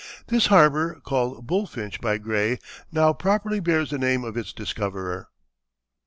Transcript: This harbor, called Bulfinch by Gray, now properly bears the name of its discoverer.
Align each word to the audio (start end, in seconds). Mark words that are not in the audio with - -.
This 0.29 0.47
harbor, 0.47 0.99
called 1.03 1.45
Bulfinch 1.45 2.01
by 2.01 2.17
Gray, 2.17 2.57
now 2.91 3.13
properly 3.13 3.59
bears 3.59 3.91
the 3.91 3.99
name 3.99 4.23
of 4.23 4.35
its 4.35 4.51
discoverer. 4.51 5.29